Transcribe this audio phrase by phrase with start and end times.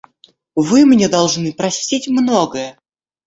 [0.55, 2.79] Вы мне должны простить многое.